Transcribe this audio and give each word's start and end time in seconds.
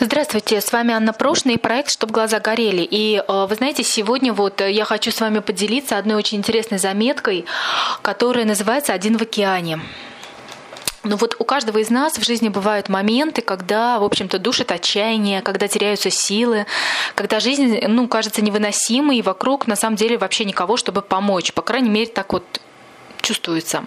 Здравствуйте, 0.00 0.60
с 0.60 0.70
вами 0.70 0.94
Анна 0.94 1.12
Прошна 1.12 1.50
и 1.50 1.56
проект 1.56 1.90
«Чтоб 1.90 2.12
глаза 2.12 2.38
горели». 2.38 2.86
И 2.88 3.16
э, 3.16 3.46
вы 3.48 3.54
знаете, 3.56 3.82
сегодня 3.82 4.32
вот 4.32 4.60
я 4.60 4.84
хочу 4.84 5.10
с 5.10 5.20
вами 5.20 5.40
поделиться 5.40 5.98
одной 5.98 6.14
очень 6.14 6.38
интересной 6.38 6.78
заметкой, 6.78 7.46
которая 8.00 8.44
называется 8.44 8.92
«Один 8.92 9.18
в 9.18 9.22
океане». 9.22 9.80
Ну 11.02 11.16
вот 11.16 11.34
у 11.40 11.44
каждого 11.44 11.78
из 11.78 11.90
нас 11.90 12.16
в 12.16 12.24
жизни 12.24 12.48
бывают 12.48 12.88
моменты, 12.88 13.42
когда, 13.42 13.98
в 13.98 14.04
общем-то, 14.04 14.38
душит 14.38 14.70
отчаяние, 14.70 15.42
когда 15.42 15.66
теряются 15.66 16.10
силы, 16.10 16.66
когда 17.16 17.40
жизнь, 17.40 17.80
ну, 17.88 18.06
кажется 18.06 18.40
невыносимой, 18.40 19.16
и 19.16 19.22
вокруг 19.22 19.66
на 19.66 19.74
самом 19.74 19.96
деле 19.96 20.16
вообще 20.16 20.44
никого, 20.44 20.76
чтобы 20.76 21.02
помочь. 21.02 21.52
По 21.52 21.62
крайней 21.62 21.90
мере, 21.90 22.06
так 22.06 22.32
вот 22.32 22.44
чувствуется. 23.20 23.84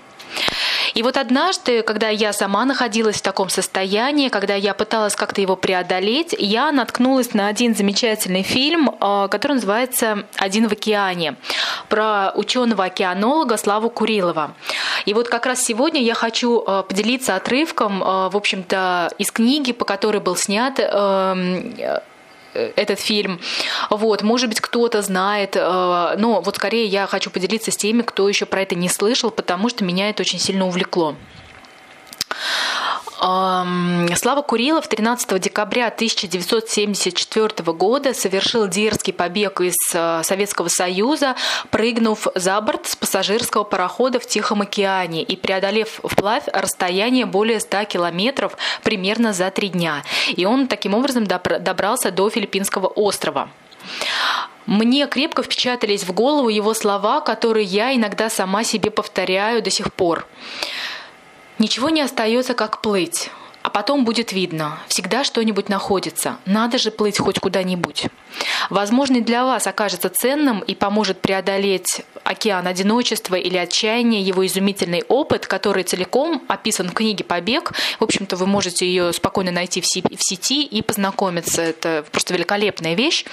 И 0.94 1.04
вот 1.04 1.18
однажды, 1.18 1.82
когда 1.82 2.10
я 2.10 2.34
сама 2.34 2.66
находилась 2.66 3.18
в 3.18 3.22
таком 3.22 3.50
состоянии, 3.50 4.30
когда 4.30 4.56
я 4.56 4.74
пыталась 4.74 5.16
как-то 5.16 5.42
его 5.42 5.56
преодолеть, 5.56 6.36
я 6.38 6.72
наткнулась 6.72 7.34
на 7.34 7.48
один 7.48 7.76
замечательный 7.76 8.44
фильм, 8.44 8.90
э, 8.90 9.28
который 9.30 9.54
называется 9.54 10.26
«Один 10.36 10.68
в 10.68 10.74
океане», 10.74 11.36
про 11.90 12.32
ученого-океанолога 12.36 13.58
Славу 13.58 13.90
Курилова. 13.90 14.54
И 15.06 15.14
вот 15.14 15.30
как 15.30 15.46
раз 15.46 15.64
сегодня 15.64 16.02
я 16.02 16.14
хочу 16.14 16.64
э, 16.66 16.84
поделиться 16.88 17.36
отрывком, 17.36 18.04
э, 18.04 18.30
в 18.30 18.38
общем-то, 18.38 19.12
из 19.18 19.32
книги, 19.32 19.72
по 19.72 19.86
которой 19.86 20.20
был 20.20 20.36
снят 20.36 20.80
эм, 20.80 21.74
этот 22.54 23.00
фильм. 23.00 23.40
Вот, 23.90 24.22
может 24.22 24.50
быть, 24.50 24.62
кто-то 24.62 25.02
знает, 25.02 25.56
э, 25.56 26.16
но 26.18 26.42
вот 26.42 26.56
скорее 26.56 26.86
я 26.86 27.08
хочу 27.08 27.30
поделиться 27.30 27.72
с 27.72 27.78
теми, 27.78 28.02
кто 28.02 28.28
еще 28.28 28.46
про 28.46 28.62
это 28.62 28.76
не 28.76 28.90
слышал, 28.90 29.32
потому 29.32 29.70
что 29.70 29.84
меня 29.84 30.10
это 30.10 30.22
очень 30.22 30.40
сильно 30.40 30.66
увлекло. 30.66 31.16
Слава 33.22 34.42
Курилов 34.42 34.88
13 34.88 35.40
декабря 35.40 35.90
1974 35.90 37.72
года 37.72 38.16
совершил 38.16 38.68
дерзкий 38.68 39.14
побег 39.14 39.62
из 39.62 39.76
э, 39.94 40.22
Советского 40.24 40.70
Союза, 40.70 41.36
прыгнув 41.70 42.26
за 42.34 42.60
борт 42.62 42.88
с 42.88 42.96
пассажирского 42.96 43.64
парохода 43.64 44.20
в 44.20 44.26
Тихом 44.26 44.62
океане 44.62 45.22
и 45.22 45.36
преодолев 45.36 46.00
вплавь 46.04 46.46
расстояние 46.52 47.28
более 47.28 47.60
100 47.60 47.84
километров 47.84 48.58
примерно 48.82 49.34
за 49.34 49.52
три 49.52 49.68
дня. 49.68 50.02
И 50.36 50.46
он 50.46 50.66
таким 50.66 50.96
образом 50.96 51.28
добрался 51.28 52.10
до 52.10 52.28
Филиппинского 52.28 52.88
острова. 52.88 53.52
Мне 54.66 55.06
крепко 55.06 55.44
впечатались 55.44 56.06
в 56.06 56.12
голову 56.12 56.50
его 56.50 56.74
слова, 56.74 57.22
которые 57.22 57.66
я 57.66 57.96
иногда 57.96 58.32
сама 58.32 58.64
себе 58.64 58.90
повторяю 58.90 59.62
до 59.62 59.70
сих 59.70 59.94
пор. 59.94 60.26
Ничего 61.62 61.90
не 61.90 62.02
остается, 62.02 62.56
как 62.56 62.82
плыть. 62.82 63.30
А 63.64 63.70
потом 63.70 64.06
будет 64.06 64.32
видно, 64.32 64.80
всегда 64.88 65.24
что-нибудь 65.24 65.70
находится. 65.70 66.38
Надо 66.46 66.78
же 66.78 66.90
плыть 66.90 67.20
хоть 67.20 67.40
куда-нибудь. 67.40 68.08
Возможно, 68.70 69.22
для 69.22 69.46
вас 69.46 69.68
окажется 69.68 70.10
ценным 70.10 70.60
и 70.62 70.74
поможет 70.74 71.22
преодолеть 71.22 72.02
океан 72.24 72.66
одиночества 72.66 73.36
или 73.36 73.58
отчаяния 73.58 74.22
его 74.22 74.46
изумительный 74.46 75.04
опыт, 75.08 75.48
который 75.48 75.84
целиком 75.84 76.42
описан 76.48 76.90
в 76.90 76.94
книге 76.94 77.24
«Побег». 77.24 77.74
В 78.00 78.04
общем-то, 78.04 78.36
вы 78.36 78.48
можете 78.48 78.86
ее 78.86 79.14
спокойно 79.14 79.52
найти 79.52 79.82
в 79.82 79.86
сети 79.86 80.64
и 80.64 80.82
познакомиться. 80.82 81.62
Это 81.62 82.04
просто 82.12 82.34
великолепная 82.34 82.96
вещь. 82.96 83.26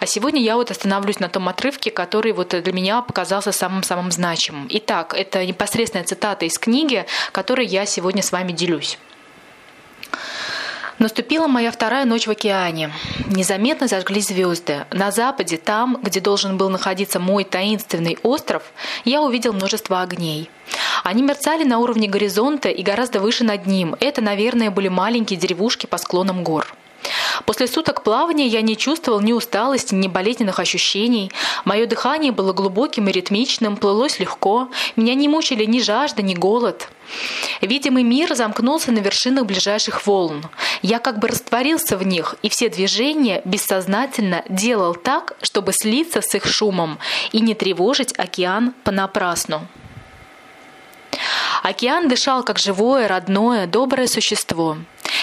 А 0.00 0.06
сегодня 0.06 0.40
я 0.42 0.56
вот 0.56 0.70
остановлюсь 0.70 1.18
на 1.18 1.28
том 1.28 1.48
отрывке, 1.48 1.90
который 1.90 2.32
вот 2.32 2.50
для 2.50 2.72
меня 2.72 3.02
показался 3.02 3.52
самым-самым 3.52 4.12
значимым. 4.12 4.66
Итак, 4.70 5.14
это 5.16 5.44
непосредственная 5.44 6.04
цитата 6.04 6.44
из 6.44 6.58
книги, 6.58 7.06
которой 7.32 7.66
я 7.66 7.86
сегодня 7.86 8.22
с 8.22 8.30
вами 8.30 8.52
делюсь. 8.52 8.98
Наступила 11.02 11.48
моя 11.48 11.72
вторая 11.72 12.04
ночь 12.04 12.28
в 12.28 12.30
океане. 12.30 12.92
Незаметно 13.26 13.88
зажглись 13.88 14.28
звезды. 14.28 14.86
На 14.92 15.10
западе, 15.10 15.56
там, 15.56 15.98
где 16.00 16.20
должен 16.20 16.56
был 16.56 16.70
находиться 16.70 17.18
мой 17.18 17.42
таинственный 17.42 18.18
остров, 18.22 18.62
я 19.04 19.20
увидел 19.20 19.52
множество 19.52 20.00
огней. 20.00 20.48
Они 21.02 21.24
мерцали 21.24 21.64
на 21.64 21.78
уровне 21.78 22.06
горизонта 22.06 22.68
и 22.68 22.84
гораздо 22.84 23.18
выше 23.18 23.42
над 23.42 23.66
ним. 23.66 23.96
Это, 23.98 24.20
наверное, 24.20 24.70
были 24.70 24.86
маленькие 24.86 25.40
деревушки 25.40 25.86
по 25.86 25.98
склонам 25.98 26.44
гор. 26.44 26.72
После 27.46 27.66
суток 27.66 28.02
плавания 28.02 28.46
я 28.46 28.62
не 28.62 28.76
чувствовал 28.76 29.20
ни 29.20 29.32
усталости, 29.32 29.94
ни 29.94 30.08
болезненных 30.08 30.60
ощущений. 30.60 31.30
Мое 31.64 31.86
дыхание 31.86 32.32
было 32.32 32.52
глубоким 32.52 33.08
и 33.08 33.12
ритмичным, 33.12 33.76
плылось 33.76 34.18
легко. 34.18 34.68
Меня 34.96 35.14
не 35.14 35.28
мучили 35.28 35.64
ни 35.64 35.80
жажда, 35.80 36.22
ни 36.22 36.34
голод. 36.34 36.88
Видимый 37.60 38.02
мир 38.02 38.34
замкнулся 38.34 38.92
на 38.92 38.98
вершинах 38.98 39.46
ближайших 39.46 40.06
волн. 40.06 40.44
Я 40.82 40.98
как 40.98 41.18
бы 41.18 41.28
растворился 41.28 41.96
в 41.96 42.06
них, 42.06 42.36
и 42.42 42.48
все 42.48 42.68
движения 42.68 43.42
бессознательно 43.44 44.44
делал 44.48 44.94
так, 44.94 45.36
чтобы 45.42 45.72
слиться 45.72 46.20
с 46.22 46.34
их 46.34 46.46
шумом 46.46 46.98
и 47.32 47.40
не 47.40 47.54
тревожить 47.54 48.18
океан 48.18 48.74
понапрасну. 48.84 49.66
Океан 51.62 52.08
дышал 52.08 52.42
как 52.42 52.58
живое, 52.58 53.06
родное, 53.06 53.68
доброе 53.68 54.08
существо. 54.08 54.78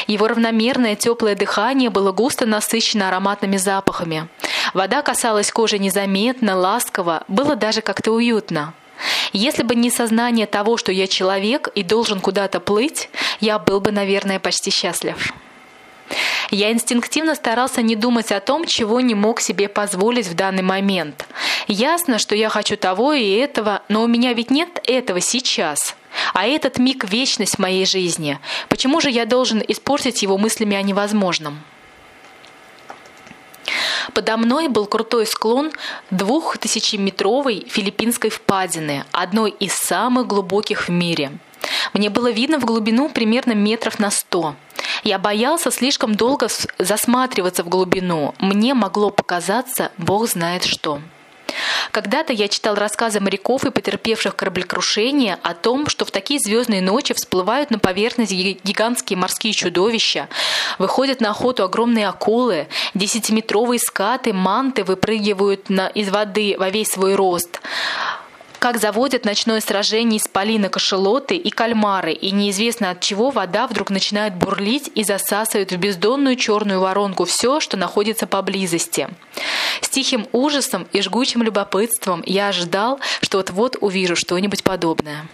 Его 0.07 0.27
равномерное 0.29 0.95
теплое 0.95 1.35
дыхание 1.35 1.89
было 1.89 2.13
густо 2.13 2.45
насыщено 2.45 3.09
ароматными 3.09 3.57
запахами. 3.57 4.29
Вода 4.73 5.01
касалась 5.01 5.51
кожи 5.51 5.77
незаметно, 5.79 6.55
ласково, 6.55 7.23
было 7.27 7.57
даже 7.57 7.81
как-то 7.81 8.11
уютно. 8.11 8.73
Если 9.33 9.63
бы 9.63 9.75
не 9.75 9.89
сознание 9.89 10.47
того, 10.47 10.77
что 10.77 10.93
я 10.93 11.07
человек 11.07 11.67
и 11.75 11.83
должен 11.83 12.21
куда-то 12.21 12.61
плыть, 12.61 13.09
я 13.41 13.59
был 13.59 13.81
бы, 13.81 13.91
наверное, 13.91 14.39
почти 14.39 14.71
счастлив. 14.71 15.33
Я 16.51 16.71
инстинктивно 16.71 17.35
старался 17.35 17.81
не 17.81 17.95
думать 17.95 18.31
о 18.31 18.39
том, 18.39 18.65
чего 18.65 18.99
не 19.01 19.15
мог 19.15 19.39
себе 19.39 19.69
позволить 19.69 20.27
в 20.27 20.35
данный 20.35 20.63
момент. 20.63 21.27
Ясно, 21.67 22.17
что 22.17 22.35
я 22.35 22.49
хочу 22.49 22.75
того 22.77 23.13
и 23.13 23.29
этого, 23.35 23.83
но 23.89 24.01
у 24.01 24.07
меня 24.07 24.33
ведь 24.33 24.49
нет 24.49 24.81
этого 24.85 25.21
сейчас. 25.21 25.95
А 26.33 26.47
этот 26.47 26.79
миг— 26.79 27.03
вечность 27.09 27.59
моей 27.59 27.85
жизни. 27.85 28.39
Почему 28.67 28.99
же 28.99 29.09
я 29.11 29.25
должен 29.25 29.63
испортить 29.67 30.23
его 30.23 30.37
мыслями 30.37 30.75
о 30.75 30.81
невозможном? 30.81 31.61
Подо 34.13 34.37
мной 34.37 34.67
был 34.67 34.87
крутой 34.87 35.27
склон 35.27 35.71
двухтысячеметровой 36.09 37.67
филиппинской 37.69 38.31
впадины, 38.31 39.05
одной 39.11 39.51
из 39.51 39.73
самых 39.73 40.25
глубоких 40.25 40.87
в 40.87 40.89
мире. 40.89 41.31
Мне 41.93 42.09
было 42.09 42.31
видно 42.31 42.59
в 42.59 42.65
глубину 42.65 43.09
примерно 43.09 43.53
метров 43.53 43.99
на 43.99 44.09
сто. 44.09 44.55
Я 45.03 45.19
боялся 45.19 45.71
слишком 45.71 46.15
долго 46.15 46.47
засматриваться 46.77 47.63
в 47.63 47.69
глубину. 47.69 48.35
Мне 48.39 48.73
могло 48.73 49.09
показаться, 49.09 49.91
Бог 49.97 50.27
знает 50.27 50.63
что. 50.63 50.99
Когда-то 51.91 52.33
я 52.33 52.47
читал 52.47 52.75
рассказы 52.75 53.19
моряков 53.19 53.65
и 53.65 53.71
потерпевших 53.71 54.35
кораблекрушение 54.35 55.37
о 55.41 55.53
том, 55.53 55.87
что 55.87 56.05
в 56.05 56.11
такие 56.11 56.39
звездные 56.39 56.81
ночи 56.81 57.13
всплывают 57.13 57.71
на 57.71 57.79
поверхность 57.79 58.31
гигантские 58.31 59.17
морские 59.17 59.53
чудовища, 59.53 60.29
выходят 60.77 61.21
на 61.21 61.31
охоту 61.31 61.63
огромные 61.63 62.07
акулы, 62.07 62.67
десятиметровые 62.93 63.79
скаты, 63.79 64.33
манты 64.33 64.83
выпрыгивают 64.83 65.69
на, 65.69 65.87
из 65.87 66.09
воды 66.09 66.55
во 66.57 66.69
весь 66.69 66.89
свой 66.89 67.15
рост 67.15 67.59
как 68.59 68.77
заводят 68.77 69.25
ночное 69.25 69.61
сражение 69.61 70.19
исполина 70.19 70.69
кашелоты 70.69 71.35
и 71.35 71.49
кальмары, 71.49 72.11
и 72.11 72.31
неизвестно 72.31 72.91
от 72.91 72.99
чего 72.99 73.29
вода 73.29 73.67
вдруг 73.67 73.89
начинает 73.89 74.35
бурлить 74.35 74.91
и 74.93 75.03
засасывает 75.03 75.71
в 75.71 75.77
бездонную 75.77 76.35
черную 76.35 76.81
воронку 76.81 77.25
все, 77.25 77.59
что 77.59 77.77
находится 77.77 78.27
поблизости. 78.27 79.09
С 79.81 79.89
тихим 79.89 80.27
ужасом 80.33 80.87
и 80.91 81.01
жгучим 81.01 81.41
любопытством 81.41 82.21
я 82.25 82.49
ожидал, 82.49 82.99
что 83.21 83.37
вот-вот 83.37 83.77
увижу 83.79 84.15
что-нибудь 84.15 84.63
подобное. 84.63 85.25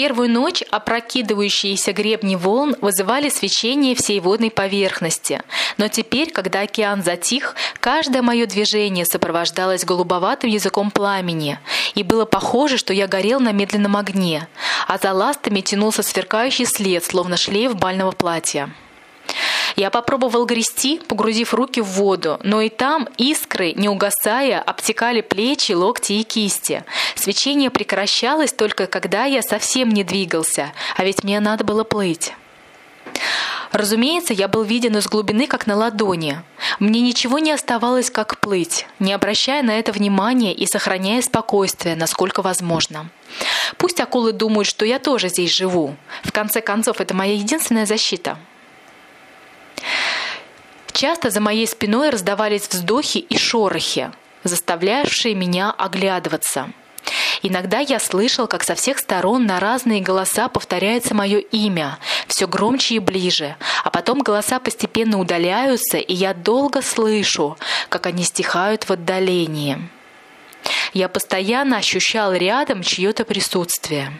Первую 0.00 0.30
ночь 0.30 0.62
опрокидывающиеся 0.70 1.92
гребни 1.92 2.34
волн 2.34 2.74
вызывали 2.80 3.28
свечение 3.28 3.94
всей 3.94 4.18
водной 4.20 4.50
поверхности. 4.50 5.42
Но 5.76 5.88
теперь, 5.88 6.30
когда 6.30 6.62
океан 6.62 7.02
затих, 7.02 7.54
каждое 7.80 8.22
мое 8.22 8.46
движение 8.46 9.04
сопровождалось 9.04 9.84
голубоватым 9.84 10.48
языком 10.48 10.90
пламени, 10.90 11.58
и 11.94 12.02
было 12.02 12.24
похоже, 12.24 12.78
что 12.78 12.94
я 12.94 13.08
горел 13.08 13.40
на 13.40 13.52
медленном 13.52 13.94
огне, 13.94 14.48
а 14.88 14.96
за 14.96 15.12
ластами 15.12 15.60
тянулся 15.60 16.02
сверкающий 16.02 16.64
след, 16.64 17.04
словно 17.04 17.36
шлейф 17.36 17.76
бального 17.76 18.12
платья. 18.12 18.70
Я 19.76 19.90
попробовал 19.90 20.46
грести, 20.46 21.00
погрузив 21.08 21.54
руки 21.54 21.80
в 21.80 21.86
воду, 21.86 22.38
но 22.42 22.60
и 22.60 22.68
там 22.68 23.08
искры, 23.16 23.72
не 23.72 23.88
угасая, 23.88 24.60
обтекали 24.60 25.20
плечи, 25.20 25.72
локти 25.72 26.14
и 26.14 26.22
кисти. 26.22 26.84
Свечение 27.20 27.68
прекращалось 27.68 28.50
только 28.50 28.86
когда 28.86 29.26
я 29.26 29.42
совсем 29.42 29.90
не 29.90 30.04
двигался, 30.04 30.72
а 30.96 31.04
ведь 31.04 31.22
мне 31.22 31.38
надо 31.38 31.64
было 31.64 31.84
плыть. 31.84 32.32
Разумеется, 33.72 34.32
я 34.32 34.48
был 34.48 34.62
виден 34.62 34.96
из 34.96 35.06
глубины, 35.06 35.46
как 35.46 35.66
на 35.66 35.76
ладони. 35.76 36.40
Мне 36.78 37.02
ничего 37.02 37.38
не 37.38 37.52
оставалось, 37.52 38.10
как 38.10 38.40
плыть, 38.40 38.86
не 39.00 39.12
обращая 39.12 39.62
на 39.62 39.78
это 39.78 39.92
внимания 39.92 40.54
и 40.54 40.64
сохраняя 40.64 41.20
спокойствие, 41.20 41.94
насколько 41.94 42.40
возможно. 42.40 43.10
Пусть 43.76 44.00
акулы 44.00 44.32
думают, 44.32 44.66
что 44.66 44.86
я 44.86 44.98
тоже 44.98 45.28
здесь 45.28 45.54
живу. 45.54 45.96
В 46.24 46.32
конце 46.32 46.62
концов, 46.62 47.02
это 47.02 47.12
моя 47.14 47.34
единственная 47.34 47.84
защита. 47.84 48.38
Часто 50.92 51.28
за 51.28 51.42
моей 51.42 51.66
спиной 51.66 52.08
раздавались 52.08 52.66
вздохи 52.70 53.18
и 53.18 53.36
шорохи, 53.36 54.10
заставлявшие 54.42 55.34
меня 55.34 55.70
оглядываться. 55.70 56.70
Иногда 57.42 57.78
я 57.78 57.98
слышал, 57.98 58.46
как 58.46 58.64
со 58.64 58.74
всех 58.74 58.98
сторон 58.98 59.46
на 59.46 59.60
разные 59.60 60.00
голоса 60.00 60.48
повторяется 60.48 61.14
мое 61.14 61.38
имя, 61.38 61.98
все 62.26 62.46
громче 62.46 62.96
и 62.96 62.98
ближе, 62.98 63.56
а 63.82 63.90
потом 63.90 64.20
голоса 64.20 64.58
постепенно 64.58 65.18
удаляются, 65.18 65.96
и 65.96 66.12
я 66.12 66.34
долго 66.34 66.82
слышу, 66.82 67.56
как 67.88 68.06
они 68.06 68.24
стихают 68.24 68.84
в 68.84 68.90
отдалении. 68.92 69.88
Я 70.92 71.08
постоянно 71.08 71.78
ощущал 71.78 72.34
рядом 72.34 72.82
чье-то 72.82 73.24
присутствие. 73.24 74.12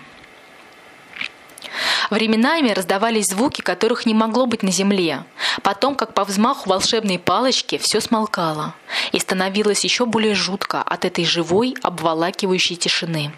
Временами 2.10 2.70
раздавались 2.70 3.26
звуки, 3.26 3.60
которых 3.60 4.06
не 4.06 4.14
могло 4.14 4.46
быть 4.46 4.62
на 4.62 4.70
земле. 4.70 5.24
Потом, 5.62 5.94
как 5.94 6.14
по 6.14 6.24
взмаху 6.24 6.68
волшебной 6.68 7.18
палочки, 7.18 7.78
все 7.78 8.00
смолкало. 8.00 8.74
И 9.12 9.18
становилось 9.18 9.84
еще 9.84 10.06
более 10.06 10.34
жутко 10.34 10.82
от 10.82 11.04
этой 11.04 11.24
живой, 11.24 11.76
обволакивающей 11.82 12.76
тишины. 12.76 13.32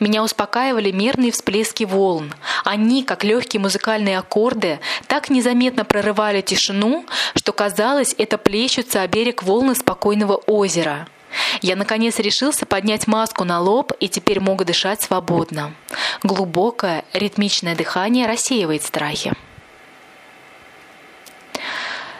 Меня 0.00 0.22
успокаивали 0.22 0.92
мерные 0.92 1.32
всплески 1.32 1.84
волн. 1.84 2.32
Они, 2.64 3.02
как 3.02 3.24
легкие 3.24 3.60
музыкальные 3.60 4.18
аккорды, 4.18 4.78
так 5.08 5.28
незаметно 5.28 5.84
прорывали 5.84 6.40
тишину, 6.40 7.04
что 7.34 7.52
казалось, 7.52 8.14
это 8.16 8.38
плещутся 8.38 9.02
о 9.02 9.08
берег 9.08 9.42
волны 9.42 9.74
спокойного 9.74 10.34
озера– 10.34 11.08
я, 11.62 11.76
наконец, 11.76 12.18
решился 12.18 12.66
поднять 12.66 13.06
маску 13.06 13.44
на 13.44 13.60
лоб 13.60 13.92
и 14.00 14.08
теперь 14.08 14.40
мог 14.40 14.64
дышать 14.64 15.02
свободно. 15.02 15.74
Глубокое, 16.22 17.04
ритмичное 17.12 17.74
дыхание 17.74 18.26
рассеивает 18.26 18.82
страхи. 18.82 19.32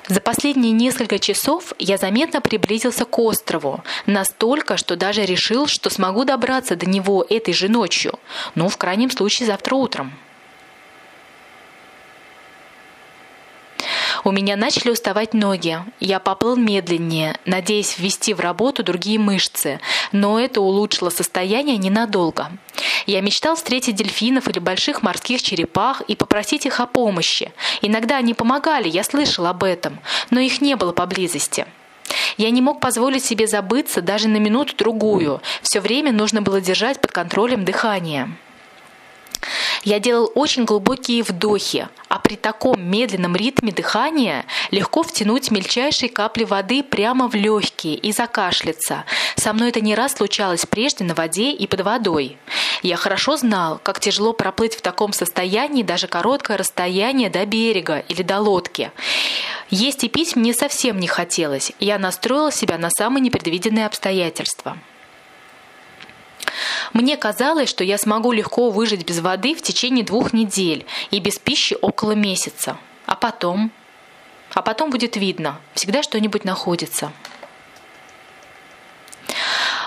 За 0.08 0.20
последние 0.20 0.72
несколько 0.72 1.18
часов 1.18 1.74
я 1.78 1.98
заметно 1.98 2.40
приблизился 2.40 3.04
к 3.04 3.18
острову, 3.18 3.84
настолько, 4.06 4.78
что 4.78 4.96
даже 4.96 5.26
решил, 5.26 5.66
что 5.66 5.90
смогу 5.90 6.24
добраться 6.24 6.76
до 6.76 6.86
него 6.86 7.26
этой 7.28 7.52
же 7.52 7.68
ночью, 7.68 8.18
ну, 8.54 8.70
в 8.70 8.78
крайнем 8.78 9.10
случае, 9.10 9.48
завтра 9.48 9.74
утром. 9.74 10.12
У 14.24 14.32
меня 14.32 14.56
начали 14.56 14.90
уставать 14.90 15.34
ноги. 15.34 15.78
Я 16.00 16.18
поплыл 16.18 16.56
медленнее, 16.56 17.38
надеясь 17.44 17.98
ввести 17.98 18.34
в 18.34 18.40
работу 18.40 18.82
другие 18.82 19.18
мышцы, 19.18 19.80
но 20.12 20.40
это 20.40 20.60
улучшило 20.60 21.10
состояние 21.10 21.76
ненадолго. 21.76 22.50
Я 23.06 23.20
мечтал 23.20 23.56
встретить 23.56 23.96
дельфинов 23.96 24.48
или 24.48 24.58
больших 24.58 25.02
морских 25.02 25.42
черепах 25.42 26.02
и 26.02 26.16
попросить 26.16 26.66
их 26.66 26.80
о 26.80 26.86
помощи. 26.86 27.52
Иногда 27.80 28.16
они 28.16 28.34
помогали, 28.34 28.88
я 28.88 29.04
слышал 29.04 29.46
об 29.46 29.62
этом, 29.64 30.00
но 30.30 30.40
их 30.40 30.60
не 30.60 30.76
было 30.76 30.92
поблизости. 30.92 31.66
Я 32.36 32.50
не 32.50 32.62
мог 32.62 32.80
позволить 32.80 33.24
себе 33.24 33.46
забыться 33.46 34.00
даже 34.00 34.28
на 34.28 34.38
минуту-другую. 34.38 35.42
Все 35.62 35.80
время 35.80 36.12
нужно 36.12 36.42
было 36.42 36.60
держать 36.60 37.00
под 37.00 37.12
контролем 37.12 37.64
дыхание. 37.64 38.30
Я 39.84 40.00
делал 40.00 40.30
очень 40.34 40.64
глубокие 40.64 41.22
вдохи, 41.22 41.88
при 42.28 42.36
таком 42.36 42.78
медленном 42.78 43.34
ритме 43.34 43.72
дыхания 43.72 44.44
легко 44.70 45.02
втянуть 45.02 45.50
мельчайшие 45.50 46.10
капли 46.10 46.44
воды 46.44 46.82
прямо 46.82 47.26
в 47.26 47.34
легкие 47.34 47.94
и 47.94 48.12
закашляться. 48.12 49.06
Со 49.36 49.54
мной 49.54 49.70
это 49.70 49.80
не 49.80 49.94
раз 49.94 50.12
случалось 50.12 50.66
прежде 50.66 51.04
на 51.04 51.14
воде 51.14 51.52
и 51.52 51.66
под 51.66 51.80
водой. 51.80 52.36
Я 52.82 52.96
хорошо 52.96 53.38
знал, 53.38 53.80
как 53.82 53.98
тяжело 53.98 54.34
проплыть 54.34 54.74
в 54.74 54.82
таком 54.82 55.14
состоянии 55.14 55.82
даже 55.82 56.06
короткое 56.06 56.58
расстояние 56.58 57.30
до 57.30 57.46
берега 57.46 58.00
или 58.08 58.20
до 58.20 58.40
лодки. 58.40 58.92
Есть 59.70 60.04
и 60.04 60.10
пить 60.10 60.36
мне 60.36 60.52
совсем 60.52 61.00
не 61.00 61.06
хотелось. 61.06 61.72
Я 61.80 61.98
настроил 61.98 62.52
себя 62.52 62.76
на 62.76 62.90
самые 62.90 63.22
непредвиденные 63.22 63.86
обстоятельства. 63.86 64.76
Мне 66.92 67.16
казалось, 67.16 67.68
что 67.68 67.84
я 67.84 67.98
смогу 67.98 68.32
легко 68.32 68.70
выжить 68.70 69.06
без 69.06 69.20
воды 69.20 69.54
в 69.54 69.62
течение 69.62 70.04
двух 70.04 70.32
недель 70.32 70.86
и 71.10 71.20
без 71.20 71.38
пищи 71.38 71.76
около 71.80 72.12
месяца. 72.12 72.76
А 73.06 73.14
потом? 73.14 73.70
А 74.54 74.62
потом 74.62 74.90
будет 74.90 75.16
видно. 75.16 75.60
Всегда 75.74 76.02
что-нибудь 76.02 76.44
находится. 76.44 77.12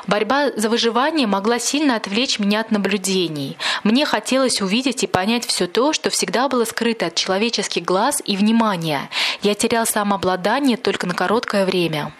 Борьба 0.08 0.52
за 0.56 0.70
выживание 0.70 1.28
могла 1.28 1.60
сильно 1.60 1.96
отвлечь 1.96 2.40
меня 2.40 2.62
от 2.62 2.72
наблюдений. 2.72 3.58
Мне 3.84 4.06
хотелось 4.06 4.62
увидеть 4.62 5.04
и 5.04 5.08
понять 5.08 5.46
все 5.46 5.68
то, 5.68 5.94
что 5.94 6.10
всегда 6.10 6.50
было 6.50 6.66
скрыто 6.66 7.08
от 7.08 7.16
человеческих 7.16 7.84
глаз 7.84 8.22
и 8.26 8.36
внимания. 8.36 9.10
Я 9.42 9.54
терял 9.56 9.86
самообладание 9.86 10.78
только 10.78 11.08
на 11.08 11.14
короткое 11.14 11.66
время. 11.66 12.12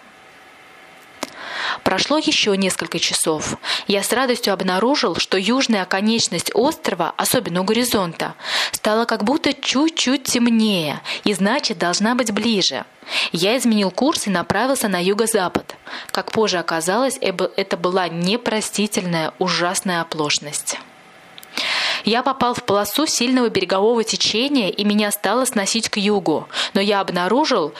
Прошло 1.84 2.18
еще 2.18 2.56
несколько 2.58 3.00
часов. 3.00 3.58
Я 3.88 4.04
с 4.04 4.12
радостью 4.12 4.54
обнаружил, 4.54 5.16
что 5.16 5.38
южная 5.38 5.84
оконечность 5.84 6.52
острова, 6.54 7.14
особенно 7.18 7.62
у 7.62 7.64
горизонта, 7.64 8.36
стала 8.72 9.06
как 9.06 9.24
будто 9.24 9.54
чуть-чуть 9.54 10.24
темнее 10.24 11.02
и 11.24 11.34
значит 11.34 11.78
должна 11.78 12.16
быть 12.16 12.32
ближе. 12.32 12.86
Я 13.32 13.58
изменил 13.58 13.92
курс 13.92 14.28
и 14.28 14.30
направился 14.30 14.88
на 14.88 15.02
юго-запад. 15.02 15.76
Как 16.12 16.32
позже 16.32 16.58
оказалось, 16.58 17.18
это 17.20 17.78
была 17.78 18.08
непростительная, 18.08 19.34
ужасная 19.40 20.02
оплошность. 20.02 20.78
Я 22.04 22.24
попал 22.24 22.54
в 22.54 22.64
полосу 22.64 23.06
сильного 23.06 23.50
берегового 23.50 24.04
течения, 24.04 24.70
и 24.70 24.84
меня 24.84 25.12
стало 25.12 25.46
сносить 25.46 25.90
к 25.90 25.98
югу. 25.98 26.48
Но 26.74 26.82
я 26.82 27.00
обнаружил, 27.00 27.74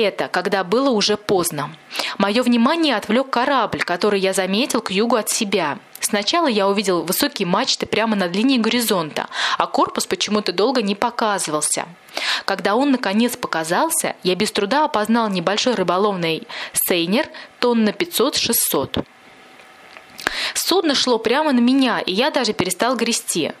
это, 0.00 0.28
когда 0.28 0.64
было 0.64 0.90
уже 0.90 1.16
поздно. 1.16 1.70
Мое 2.18 2.42
внимание 2.42 2.96
отвлек 2.96 3.30
корабль, 3.30 3.82
который 3.82 4.20
я 4.20 4.32
заметил 4.32 4.80
к 4.80 4.90
югу 4.90 5.16
от 5.16 5.28
себя. 5.28 5.78
Сначала 6.00 6.46
я 6.46 6.68
увидел 6.68 7.02
высокие 7.02 7.46
мачты 7.46 7.86
прямо 7.86 8.16
над 8.16 8.34
линией 8.34 8.58
горизонта, 8.58 9.28
а 9.58 9.66
корпус 9.66 10.06
почему-то 10.06 10.52
долго 10.52 10.82
не 10.82 10.94
показывался. 10.94 11.86
Когда 12.44 12.76
он 12.76 12.92
наконец 12.92 13.36
показался, 13.36 14.14
я 14.22 14.34
без 14.34 14.52
труда 14.52 14.84
опознал 14.84 15.28
небольшой 15.28 15.74
рыболовный 15.74 16.46
сейнер 16.72 17.28
тонн 17.58 17.84
на 17.84 17.90
500-600. 17.90 19.04
Судно 20.54 20.94
шло 20.94 21.18
прямо 21.18 21.52
на 21.52 21.60
меня, 21.60 22.00
и 22.00 22.12
я 22.12 22.30
даже 22.30 22.52
перестал 22.52 22.96
грести. 22.96 23.52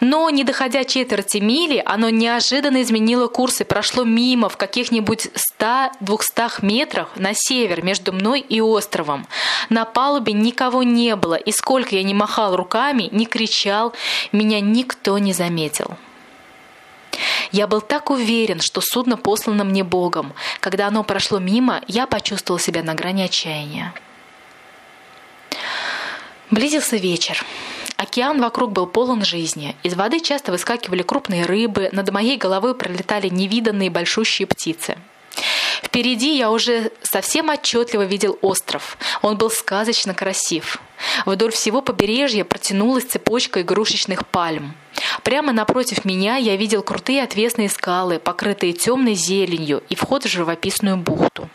Но, 0.00 0.30
не 0.30 0.44
доходя 0.44 0.84
четверти 0.84 1.38
мили, 1.38 1.82
оно 1.84 2.10
неожиданно 2.10 2.82
изменило 2.82 3.28
курс 3.28 3.60
и 3.60 3.64
прошло 3.64 4.04
мимо 4.04 4.48
в 4.48 4.56
каких-нибудь 4.56 5.28
100-200 5.60 6.50
метрах 6.62 7.08
на 7.16 7.32
север 7.34 7.82
между 7.82 8.12
мной 8.12 8.40
и 8.40 8.60
островом. 8.60 9.26
На 9.68 9.84
палубе 9.84 10.32
никого 10.32 10.82
не 10.82 11.16
было, 11.16 11.34
и 11.34 11.52
сколько 11.52 11.94
я 11.94 12.02
не 12.02 12.14
махал 12.14 12.56
руками, 12.56 13.08
не 13.12 13.26
кричал, 13.26 13.92
меня 14.32 14.60
никто 14.60 15.18
не 15.18 15.32
заметил. 15.32 15.96
Я 17.50 17.66
был 17.66 17.80
так 17.82 18.10
уверен, 18.10 18.60
что 18.60 18.80
судно 18.80 19.16
послано 19.16 19.64
мне 19.64 19.84
Богом. 19.84 20.32
Когда 20.60 20.86
оно 20.86 21.04
прошло 21.04 21.38
мимо, 21.38 21.82
я 21.86 22.06
почувствовал 22.06 22.58
себя 22.58 22.82
на 22.82 22.94
грани 22.94 23.22
отчаяния. 23.22 23.92
Близился 26.52 26.98
вечер. 26.98 27.42
Океан 27.96 28.38
вокруг 28.38 28.72
был 28.72 28.86
полон 28.86 29.24
жизни. 29.24 29.74
Из 29.82 29.94
воды 29.94 30.20
часто 30.20 30.52
выскакивали 30.52 31.00
крупные 31.00 31.46
рыбы, 31.46 31.88
над 31.92 32.10
моей 32.10 32.36
головой 32.36 32.74
пролетали 32.74 33.30
невиданные 33.30 33.88
большущие 33.88 34.46
птицы. 34.46 34.98
Впереди 35.82 36.36
я 36.36 36.50
уже 36.50 36.92
совсем 37.00 37.48
отчетливо 37.48 38.02
видел 38.02 38.38
остров. 38.42 38.98
Он 39.22 39.38
был 39.38 39.50
сказочно 39.50 40.12
красив. 40.12 40.76
Вдоль 41.24 41.52
всего 41.52 41.80
побережья 41.80 42.44
протянулась 42.44 43.04
цепочка 43.04 43.62
игрушечных 43.62 44.26
пальм. 44.26 44.74
Прямо 45.22 45.52
напротив 45.54 46.04
меня 46.04 46.36
я 46.36 46.56
видел 46.56 46.82
крутые 46.82 47.22
отвесные 47.22 47.70
скалы, 47.70 48.18
покрытые 48.18 48.74
темной 48.74 49.14
зеленью, 49.14 49.82
и 49.88 49.94
вход 49.94 50.24
в 50.24 50.28
живописную 50.28 50.98
бухту. 50.98 51.48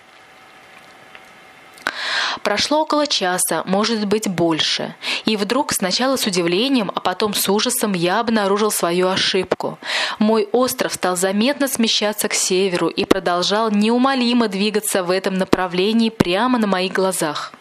Прошло 2.48 2.84
около 2.84 3.08
часа, 3.08 3.64
может 3.66 4.08
быть 4.08 4.30
больше. 4.30 4.96
И 5.26 5.36
вдруг 5.36 5.74
сначала 5.74 6.16
с 6.16 6.26
удивлением, 6.28 6.94
а 6.96 7.02
потом 7.02 7.34
с 7.34 7.50
ужасом 7.50 7.92
я 7.92 8.22
обнаружил 8.22 8.72
свою 8.72 9.10
ошибку. 9.10 9.78
Мой 10.18 10.48
остров 10.54 10.94
стал 10.94 11.18
заметно 11.18 11.68
смещаться 11.68 12.30
к 12.30 12.34
северу 12.34 12.88
и 12.88 13.04
продолжал 13.04 13.70
неумолимо 13.70 14.48
двигаться 14.48 15.04
в 15.04 15.12
этом 15.12 15.34
направлении 15.34 16.10
прямо 16.10 16.58
на 16.58 16.68
моих 16.68 16.94
глазах. 16.94 17.52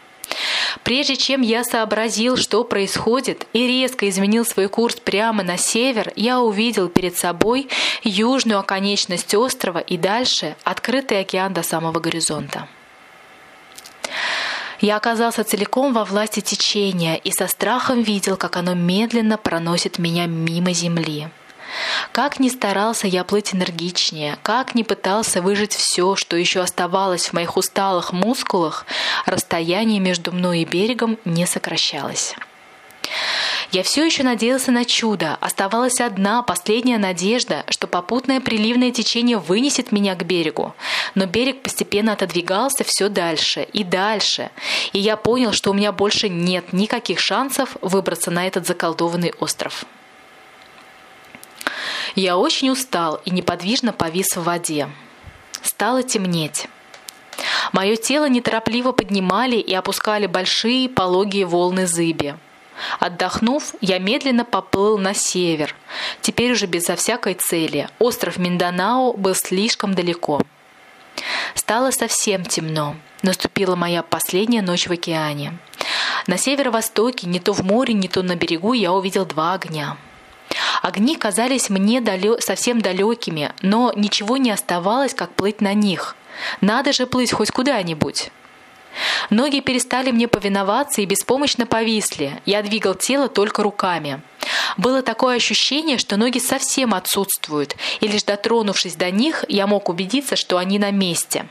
Прежде 0.85 1.17
чем 1.17 1.41
я 1.41 1.65
сообразил, 1.65 2.37
что 2.37 2.63
происходит, 2.63 3.49
и 3.53 3.67
резко 3.67 4.09
изменил 4.09 4.45
свой 4.45 4.69
курс 4.69 4.95
прямо 4.95 5.43
на 5.43 5.57
север, 5.57 6.13
я 6.15 6.39
увидел 6.39 6.89
перед 6.89 7.19
собой 7.19 7.69
южную 8.05 8.61
оконечность 8.61 9.35
острова 9.35 9.81
и 9.81 9.97
дальше 9.97 10.55
открытый 10.63 11.19
океан 11.19 11.53
до 11.53 11.65
самого 11.65 11.99
горизонта. 11.99 12.69
Я 14.81 14.97
оказался 14.97 15.45
целиком 15.45 15.93
во 15.93 16.05
власти 16.05 16.41
течения 16.41 17.17
и 17.17 17.33
со 17.33 17.47
страхом 17.47 18.03
видел, 18.03 18.37
как 18.37 18.57
оно 18.57 18.75
медленно 18.75 19.39
проносит 19.39 19.99
меня 19.99 20.27
мимо 20.27 20.73
земли. 20.73 21.29
Как 22.13 22.39
ни 22.39 22.49
старался 22.49 23.07
я 23.07 23.25
плыть 23.25 23.55
энергичнее, 23.55 24.39
как 24.43 24.75
ни 24.75 24.83
пытался 24.83 25.43
выжить 25.43 25.75
все, 25.75 26.15
что 26.17 26.37
еще 26.37 26.61
оставалось 26.61 27.27
в 27.27 27.33
моих 27.33 27.57
усталых 27.57 28.13
мускулах, 28.13 28.87
расстояние 29.27 30.01
между 30.01 30.33
мной 30.33 30.61
и 30.61 30.65
берегом 30.65 31.19
не 31.25 31.47
сокращалось. 31.47 32.35
Я 33.73 33.83
все 33.83 34.05
еще 34.05 34.23
надеялся 34.23 34.71
на 34.71 34.85
чудо. 34.85 35.37
Оставалась 35.41 36.01
одна, 36.01 36.43
последняя 36.43 36.99
надежда, 36.99 37.65
что 37.69 37.87
попутное 37.87 38.41
приливное 38.41 38.93
течение 38.93 39.39
вынесет 39.39 39.93
меня 39.93 40.15
к 40.15 40.25
берегу. 40.25 40.75
Но 41.15 41.27
берег 41.27 41.63
постепенно 41.63 42.13
отодвигался 42.13 42.85
все 42.85 43.09
дальше 43.09 43.67
и 43.73 43.83
дальше. 43.83 44.51
И 44.93 44.99
я 44.99 45.17
понял, 45.17 45.53
что 45.53 45.71
у 45.71 45.75
меня 45.75 45.93
больше 45.93 46.29
нет 46.29 46.73
никаких 46.73 47.19
шансов 47.19 47.77
выбраться 47.81 48.31
на 48.31 48.47
этот 48.47 48.67
заколдованный 48.67 49.33
остров. 49.41 49.85
Я 52.15 52.39
очень 52.39 52.71
устал 52.71 53.21
и 53.25 53.31
неподвижно 53.31 53.93
повис 53.93 54.37
в 54.37 54.43
воде. 54.43 54.89
Стало 55.63 56.03
темнеть. 56.03 56.69
Мое 57.73 57.97
тело 57.97 58.29
неторопливо 58.29 58.93
поднимали 58.93 59.57
и 59.57 59.75
опускали 59.75 60.27
большие 60.27 60.89
пологие 60.89 61.45
волны 61.45 61.87
зыби. 61.87 62.37
Отдохнув, 63.01 63.75
я 63.81 63.99
медленно 63.99 64.45
поплыл 64.45 64.99
на 64.99 65.15
север, 65.15 65.75
теперь 66.21 66.53
уже 66.53 66.67
безо 66.67 66.97
всякой 66.97 67.35
цели. 67.35 67.89
Остров 67.99 68.39
Минданао 68.39 69.13
был 69.15 69.35
слишком 69.35 69.95
далеко. 69.95 70.43
Стало 71.55 71.91
совсем 71.91 72.45
темно. 72.45 72.97
Наступила 73.23 73.77
моя 73.77 74.03
последняя 74.03 74.63
ночь 74.63 74.87
в 74.87 74.93
океане. 74.93 75.59
На 76.27 76.37
северо-востоке, 76.37 77.27
не 77.27 77.41
то 77.41 77.53
в 77.53 77.63
море, 77.63 77.95
не 77.95 78.09
то 78.09 78.23
на 78.23 78.37
берегу, 78.37 78.73
я 78.73 78.93
увидел 78.93 79.25
два 79.25 79.55
огня. 79.55 79.97
Огни 80.83 81.17
казались 81.17 81.71
мне 81.71 82.01
далё... 82.01 82.39
совсем 82.39 82.81
далекими, 82.81 83.53
но 83.63 83.93
ничего 83.97 84.37
не 84.37 84.51
оставалось, 84.51 85.15
как 85.15 85.33
плыть 85.35 85.61
на 85.61 85.75
них. 85.75 86.17
Надо 86.61 86.93
же 86.93 87.07
плыть 87.07 87.33
хоть 87.33 87.51
куда-нибудь. 87.51 88.31
Ноги 89.31 89.61
перестали 89.61 90.11
мне 90.11 90.29
повиноваться 90.29 91.01
и 91.01 91.07
беспомощно 91.07 91.67
повисли. 91.67 92.41
Я 92.45 92.63
двигал 92.63 92.95
тело 92.95 93.29
только 93.29 93.63
руками. 93.63 94.21
Было 94.77 95.03
такое 95.03 95.37
ощущение, 95.37 95.99
что 95.99 96.17
ноги 96.17 96.39
совсем 96.39 96.95
отсутствуют, 96.95 97.77
и 98.01 98.09
лишь 98.09 98.23
дотронувшись 98.23 98.95
до 98.95 99.11
них, 99.11 99.45
я 99.49 99.67
мог 99.67 99.89
убедиться, 99.89 100.37
что 100.37 100.59
они 100.59 100.79
на 100.79 100.91
месте. 100.91 101.47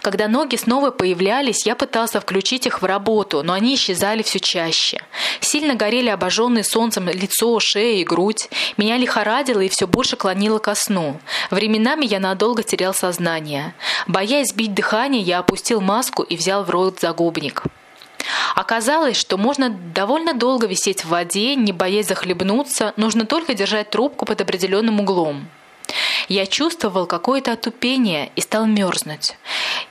Когда 0.00 0.28
ноги 0.28 0.56
снова 0.56 0.90
появлялись, 0.90 1.66
я 1.66 1.74
пытался 1.74 2.20
включить 2.20 2.66
их 2.66 2.82
в 2.82 2.84
работу, 2.84 3.42
но 3.42 3.52
они 3.52 3.74
исчезали 3.74 4.22
все 4.22 4.40
чаще. 4.40 5.02
Сильно 5.40 5.74
горели 5.74 6.08
обожженные 6.08 6.64
солнцем 6.64 7.08
лицо, 7.08 7.58
шея 7.60 8.00
и 8.00 8.04
грудь. 8.04 8.48
Меня 8.76 8.96
лихорадило 8.96 9.60
и 9.60 9.68
все 9.68 9.86
больше 9.86 10.16
клонило 10.16 10.58
ко 10.58 10.74
сну. 10.74 11.20
Временами 11.50 12.06
я 12.06 12.20
надолго 12.20 12.62
терял 12.62 12.94
сознание. 12.94 13.74
Боясь 14.06 14.48
сбить 14.48 14.74
дыхание, 14.74 15.22
я 15.22 15.38
опустил 15.40 15.80
маску 15.80 16.22
и 16.22 16.36
взял 16.36 16.64
в 16.64 16.70
рот 16.70 17.00
загубник. 17.00 17.64
Оказалось, 18.54 19.16
что 19.16 19.36
можно 19.38 19.70
довольно 19.70 20.34
долго 20.34 20.66
висеть 20.66 21.04
в 21.04 21.08
воде, 21.08 21.54
не 21.54 21.72
боясь 21.72 22.08
захлебнуться, 22.08 22.92
нужно 22.96 23.24
только 23.24 23.54
держать 23.54 23.90
трубку 23.90 24.24
под 24.26 24.40
определенным 24.40 25.00
углом. 25.00 25.48
Я 26.32 26.46
чувствовал 26.46 27.04
какое-то 27.04 27.52
отупение 27.52 28.32
и 28.36 28.40
стал 28.40 28.64
мерзнуть. 28.64 29.36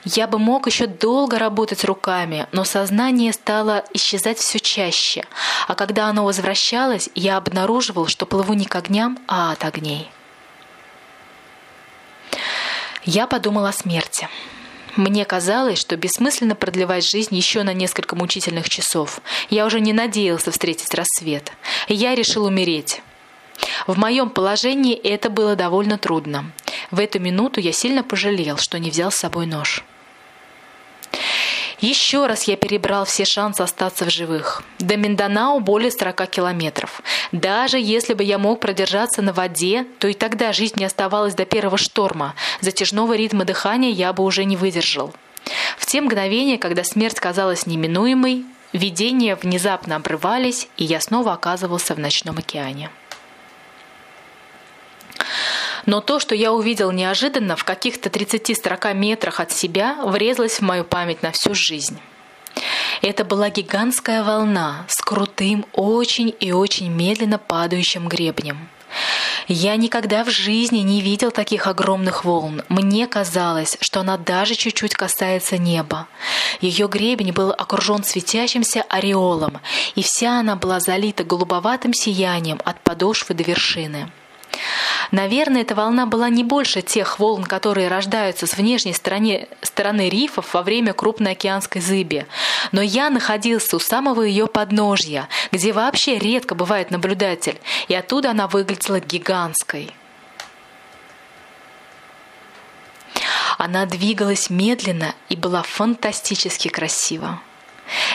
Я 0.06 0.26
бы 0.26 0.40
мог 0.40 0.66
еще 0.66 0.88
долго 0.88 1.38
работать 1.38 1.86
руками, 1.86 2.48
но 2.52 2.64
сознание 2.64 3.32
стало 3.32 3.86
исчезать 3.94 4.40
все 4.40 4.60
чаще, 4.60 5.24
а 5.68 5.76
когда 5.76 6.08
оно 6.08 6.26
возвращалось, 6.26 7.12
я 7.14 7.38
обнаруживал, 7.38 8.08
что 8.08 8.26
плыву 8.26 8.54
не 8.54 8.66
к 8.66 8.76
огням, 8.76 9.20
а 9.28 9.52
от 9.52 9.64
огней. 9.64 10.10
Я 13.06 13.28
подумал 13.28 13.68
о 13.68 13.72
смерти. 13.72 14.28
Мне 14.96 15.26
казалось, 15.26 15.78
что 15.78 15.96
бессмысленно 15.96 16.56
продлевать 16.56 17.08
жизнь 17.08 17.36
еще 17.36 17.62
на 17.62 17.76
несколько 17.76 18.16
мучительных 18.16 18.68
часов. 18.68 19.22
Я 19.52 19.68
уже 19.68 19.80
не 19.80 19.94
надеялся 19.94 20.50
встретить 20.50 20.96
рассвет. 20.96 21.52
Я 21.88 22.16
решил 22.16 22.46
умереть. 22.46 23.04
В 23.88 23.98
моем 23.98 24.30
положении 24.30 24.96
это 24.96 25.30
было 25.30 25.56
довольно 25.56 25.98
трудно. 25.98 26.52
В 26.92 27.00
эту 27.00 27.20
минуту 27.20 27.60
я 27.60 27.72
сильно 27.72 28.04
пожалел, 28.04 28.58
что 28.58 28.80
не 28.80 28.90
взял 28.90 29.12
с 29.12 29.18
собой 29.18 29.46
нож. 29.46 29.84
Еще 31.82 32.28
раз 32.28 32.44
я 32.44 32.58
перебрал 32.58 33.06
все 33.06 33.26
шансы 33.26 33.62
остаться 33.62 34.06
в 34.06 34.12
живых. 34.12 34.62
До 34.78 34.98
Минданау 34.98 35.60
более 35.60 35.90
40 35.90 36.30
километров. 36.30 37.02
Даже 37.32 37.80
если 37.80 38.14
бы 38.14 38.24
я 38.24 38.38
мог 38.38 38.60
продержаться 38.60 39.24
на 39.24 39.34
воде, 39.34 39.88
то 39.98 40.08
и 40.08 40.14
тогда 40.14 40.54
жизнь 40.54 40.76
не 40.78 40.86
оставалась 40.86 41.34
до 41.34 41.46
первого 41.46 41.80
шторма. 41.80 42.36
Затяжного 42.62 43.16
ритма 43.16 43.46
дыхания 43.46 43.90
я 43.90 44.14
бы 44.14 44.24
уже 44.24 44.46
не 44.46 44.58
выдержал. 44.58 45.12
В 45.78 45.88
те 45.88 46.02
мгновения, 46.02 46.60
когда 46.60 46.84
смерть 46.84 47.20
казалась 47.20 47.66
неминуемой, 47.66 48.46
видения 48.74 49.36
внезапно 49.36 49.96
обрывались, 49.96 50.68
и 50.78 50.84
я 50.84 51.02
снова 51.02 51.34
оказывался 51.34 51.96
в 51.96 52.00
ночном 52.00 52.38
океане. 52.38 52.92
Но 55.86 56.02
то, 56.02 56.20
что 56.20 56.36
я 56.36 56.54
увидел 56.54 56.92
неожиданно 56.92 57.56
в 57.56 57.64
каких-то 57.64 58.10
30-40 58.10 58.94
метрах 58.94 59.40
от 59.40 59.52
себя, 59.52 59.98
врезалось 60.04 60.60
в 60.60 60.62
мою 60.62 60.84
память 60.84 61.24
на 61.24 61.32
всю 61.32 61.54
жизнь. 61.54 62.00
Это 63.02 63.26
была 63.26 63.50
гигантская 63.50 64.24
волна 64.24 64.86
с 64.88 65.02
крутым, 65.02 65.66
очень 65.74 66.34
и 66.40 66.52
очень 66.52 66.92
медленно 66.92 67.40
падающим 67.40 68.08
гребнем. 68.08 68.70
Я 69.48 69.76
никогда 69.76 70.24
в 70.24 70.30
жизни 70.30 70.80
не 70.80 71.02
видел 71.02 71.32
таких 71.32 71.66
огромных 71.66 72.26
волн. 72.26 72.62
Мне 72.70 73.08
казалось, 73.08 73.78
что 73.82 74.02
она 74.02 74.18
даже 74.18 74.56
чуть-чуть 74.56 74.94
касается 74.94 75.58
неба. 75.58 76.08
Ее 76.60 76.88
гребень 76.88 77.32
был 77.32 77.52
окружен 77.52 78.04
светящимся 78.04 78.84
ореолом, 78.88 79.60
и 79.96 80.04
вся 80.04 80.40
она 80.40 80.56
была 80.56 80.80
залита 80.80 81.24
голубоватым 81.24 81.94
сиянием 81.94 82.60
от 82.64 82.82
подошвы 82.82 83.34
до 83.34 83.44
вершины. 83.44 84.12
Наверное, 85.12 85.62
эта 85.62 85.76
волна 85.76 86.06
была 86.06 86.30
не 86.30 86.46
больше 86.46 86.82
тех 86.82 87.20
волн, 87.20 87.44
которые 87.44 87.90
рождаются 87.90 88.48
с 88.48 88.56
внешней 88.56 88.94
стороны, 88.94 89.50
стороны 89.62 90.10
рифов 90.10 90.54
во 90.54 90.64
время 90.64 90.94
крупной 90.94 91.34
океанской 91.34 91.82
зыби. 91.82 92.26
Но 92.72 92.82
я 92.82 93.10
находился 93.10 93.76
у 93.76 93.80
самого 93.80 94.22
ее 94.22 94.48
подножья, 94.48 95.28
где 95.52 95.74
вообще 95.74 96.18
редко 96.18 96.56
бывает 96.56 96.92
наблюдатель, 96.92 97.60
и 97.90 97.94
оттуда 97.94 98.32
она 98.32 98.48
выглядела 98.48 99.02
гигантской. 99.02 99.92
Она 103.58 103.86
двигалась 103.86 104.50
медленно 104.50 105.14
и 105.28 105.36
была 105.36 105.62
фантастически 105.62 106.70
красива. 106.70 107.42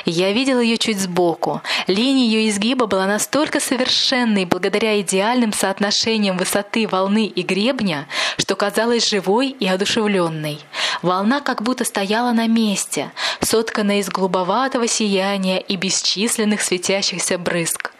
Я 0.05 0.33
видел 0.33 0.61
ее 0.61 0.79
чуть 0.79 1.01
сбоку. 1.01 1.63
Линия 1.87 2.27
ее 2.27 2.49
изгиба 2.49 2.87
была 2.87 3.07
настолько 3.07 3.61
совершенной 3.61 4.45
благодаря 4.45 5.01
идеальным 5.01 5.53
соотношениям 5.53 6.37
высоты 6.37 6.87
волны 6.87 7.27
и 7.27 7.43
гребня, 7.43 8.07
что 8.39 8.55
казалась 8.55 9.09
живой 9.09 9.51
и 9.51 9.67
одушевленной. 9.67 10.61
Волна 11.03 11.41
как 11.41 11.63
будто 11.63 11.85
стояла 11.85 12.33
на 12.33 12.47
месте, 12.47 13.11
сотканная 13.41 13.99
из 13.99 14.09
голубоватого 14.09 14.87
сияния 14.87 15.59
и 15.59 15.77
бесчисленных 15.77 16.61
светящихся 16.63 17.39
брызг. 17.39 17.93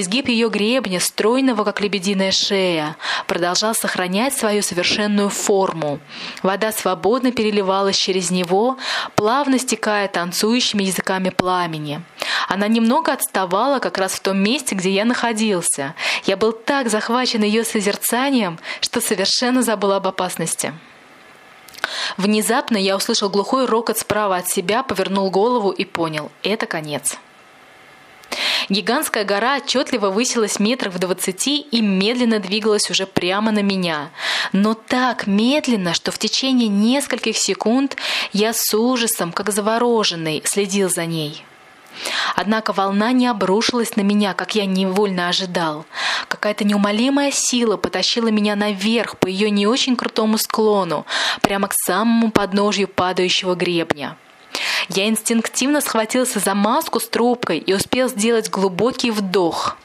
Изгиб 0.00 0.28
ее 0.28 0.48
гребня, 0.48 1.00
стройного, 1.00 1.64
как 1.64 1.80
лебединая 1.80 2.30
шея, 2.30 2.96
продолжал 3.26 3.74
сохранять 3.74 4.32
свою 4.32 4.62
совершенную 4.62 5.28
форму. 5.28 5.98
Вода 6.44 6.70
свободно 6.70 7.32
переливалась 7.32 7.96
через 7.96 8.30
него, 8.30 8.76
плавно 9.16 9.58
стекая 9.58 10.06
танцующими 10.06 10.84
языками 10.84 11.30
пламени. 11.30 12.00
Она 12.46 12.68
немного 12.68 13.12
отставала 13.12 13.80
как 13.80 13.98
раз 13.98 14.12
в 14.12 14.20
том 14.20 14.38
месте, 14.38 14.76
где 14.76 14.90
я 14.90 15.04
находился. 15.04 15.96
Я 16.26 16.36
был 16.36 16.52
так 16.52 16.90
захвачен 16.90 17.42
ее 17.42 17.64
созерцанием, 17.64 18.60
что 18.80 19.00
совершенно 19.00 19.62
забыл 19.62 19.92
об 19.92 20.06
опасности. 20.06 20.74
Внезапно 22.16 22.76
я 22.76 22.96
услышал 22.96 23.30
глухой 23.30 23.66
рокот 23.66 23.98
справа 23.98 24.36
от 24.36 24.48
себя, 24.48 24.84
повернул 24.84 25.28
голову 25.30 25.70
и 25.70 25.84
понял– 25.84 26.30
это 26.44 26.66
конец. 26.66 27.18
Гигантская 28.68 29.24
гора 29.24 29.56
отчетливо 29.56 30.10
высилась 30.10 30.58
метров 30.58 30.94
в 30.94 30.98
двадцати 30.98 31.60
и 31.60 31.80
медленно 31.80 32.38
двигалась 32.38 32.90
уже 32.90 33.06
прямо 33.06 33.50
на 33.50 33.62
меня. 33.62 34.10
Но 34.52 34.74
так 34.74 35.26
медленно, 35.26 35.94
что 35.94 36.10
в 36.10 36.18
течение 36.18 36.68
нескольких 36.68 37.36
секунд 37.36 37.96
я 38.32 38.52
с 38.52 38.74
ужасом, 38.74 39.32
как 39.32 39.50
завороженный, 39.50 40.42
следил 40.44 40.90
за 40.90 41.06
ней. 41.06 41.44
Однако 42.36 42.72
волна 42.72 43.12
не 43.12 43.26
обрушилась 43.26 43.96
на 43.96 44.02
меня, 44.02 44.34
как 44.34 44.54
я 44.54 44.66
невольно 44.66 45.28
ожидал. 45.28 45.86
Какая-то 46.28 46.64
неумолимая 46.64 47.32
сила 47.32 47.76
потащила 47.76 48.28
меня 48.28 48.54
наверх 48.54 49.18
по 49.18 49.26
ее 49.26 49.50
не 49.50 49.66
очень 49.66 49.96
крутому 49.96 50.38
склону, 50.38 51.06
прямо 51.40 51.68
к 51.68 51.74
самому 51.74 52.30
подножью 52.30 52.86
падающего 52.86 53.54
гребня. 53.54 54.16
Я 54.88 55.08
инстинктивно 55.08 55.80
схватился 55.80 56.38
за 56.38 56.54
маску 56.54 57.00
с 57.00 57.08
трубкой 57.08 57.58
и 57.58 57.74
успел 57.74 58.08
сделать 58.08 58.50
глубокий 58.50 59.10
вдох. 59.10 59.76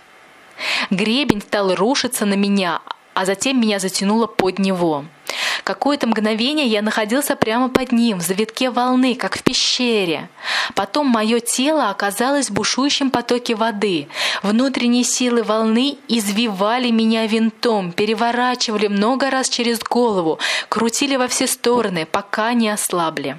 Гребень 0.90 1.42
стал 1.42 1.76
рушиться 1.76 2.26
на 2.26 2.36
меня, 2.36 2.82
а 3.14 3.26
затем 3.26 3.60
меня 3.60 3.80
затянуло 3.80 4.28
под 4.28 4.60
него. 4.60 5.06
Какое-то 5.64 6.08
мгновение 6.08 6.68
я 6.68 6.82
находился 6.82 7.36
прямо 7.36 7.70
под 7.70 7.92
ним, 7.92 8.20
в 8.20 8.22
завитке 8.22 8.70
волны, 8.70 9.16
как 9.16 9.38
в 9.38 9.44
пещере. 9.44 10.30
Потом 10.76 11.08
мое 11.08 11.40
тело 11.40 11.90
оказалось 11.90 12.50
в 12.50 12.54
бушующем 12.54 13.10
потоке 13.10 13.56
воды. 13.56 14.08
Внутренние 14.42 15.06
силы 15.06 15.44
волны 15.44 15.98
извивали 16.10 16.92
меня 16.92 17.28
винтом, 17.28 17.94
переворачивали 17.94 18.88
много 18.88 19.30
раз 19.30 19.48
через 19.48 19.80
голову, 19.80 20.40
крутили 20.68 21.16
во 21.16 21.28
все 21.28 21.48
стороны, 21.48 22.06
пока 22.06 22.54
не 22.54 22.70
ослабли. 22.70 23.38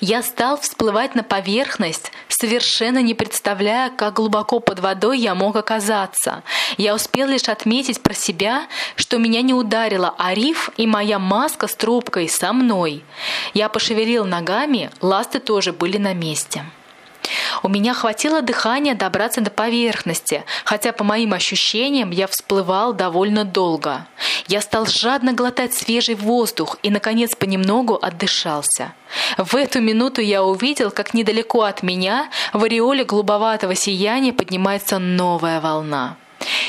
Я 0.00 0.22
стал 0.22 0.58
всплывать 0.58 1.14
на 1.14 1.22
поверхность, 1.22 2.10
совершенно 2.28 3.00
не 3.00 3.14
представляя, 3.14 3.90
как 3.90 4.14
глубоко 4.14 4.58
под 4.58 4.80
водой 4.80 5.18
я 5.18 5.34
мог 5.34 5.54
оказаться. 5.56 6.42
Я 6.76 6.94
успел 6.94 7.28
лишь 7.28 7.48
отметить 7.48 8.02
про 8.02 8.14
себя, 8.14 8.66
что 8.96 9.18
меня 9.18 9.42
не 9.42 9.54
ударило, 9.54 10.14
а 10.18 10.34
риф 10.34 10.70
и 10.76 10.86
моя 10.86 11.18
маска 11.18 11.68
с 11.68 11.74
трубкой 11.76 12.28
со 12.28 12.52
мной. 12.52 13.04
Я 13.54 13.68
пошевелил 13.68 14.24
ногами, 14.24 14.90
ласты 15.00 15.38
тоже 15.38 15.72
были 15.72 15.98
на 15.98 16.14
месте. 16.14 16.64
У 17.62 17.68
меня 17.68 17.94
хватило 17.94 18.42
дыхания 18.42 18.94
добраться 18.94 19.40
до 19.40 19.50
поверхности, 19.50 20.44
хотя 20.64 20.92
по 20.92 21.04
моим 21.04 21.32
ощущениям 21.32 22.10
я 22.10 22.26
всплывал 22.26 22.92
довольно 22.92 23.44
долго. 23.44 24.06
Я 24.48 24.60
стал 24.60 24.86
жадно 24.86 25.32
глотать 25.32 25.74
свежий 25.74 26.14
воздух 26.14 26.78
и, 26.82 26.90
наконец, 26.90 27.34
понемногу 27.34 27.98
отдышался. 28.00 28.94
В 29.38 29.54
эту 29.54 29.80
минуту 29.80 30.20
я 30.20 30.42
увидел, 30.42 30.90
как 30.90 31.14
недалеко 31.14 31.62
от 31.62 31.82
меня 31.82 32.28
в 32.52 32.64
ореоле 32.64 33.04
голубоватого 33.04 33.74
сияния 33.74 34.32
поднимается 34.32 34.98
новая 34.98 35.60
волна. 35.60 36.16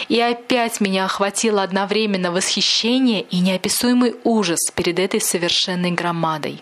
И 0.07 0.19
опять 0.19 0.81
меня 0.81 1.05
охватило 1.05 1.63
одновременно 1.63 2.31
восхищение 2.31 3.21
и 3.21 3.39
неописуемый 3.39 4.15
ужас 4.23 4.59
перед 4.75 4.99
этой 4.99 5.21
совершенной 5.21 5.91
громадой. 5.91 6.61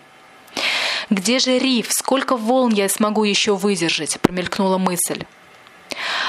«Где 1.10 1.38
же 1.38 1.58
риф? 1.58 1.88
Сколько 1.90 2.36
волн 2.36 2.72
я 2.72 2.88
смогу 2.88 3.24
еще 3.24 3.56
выдержать?»– 3.56 4.20
промелькнула 4.22 4.78
мысль. 4.78 5.24